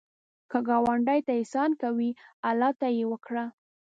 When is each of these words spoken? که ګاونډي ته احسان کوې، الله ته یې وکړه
که 0.51 0.59
ګاونډي 0.67 1.19
ته 1.25 1.31
احسان 1.39 1.71
کوې، 1.81 2.09
الله 2.49 2.71
ته 2.79 2.87
یې 2.97 3.05
وکړه 3.11 3.45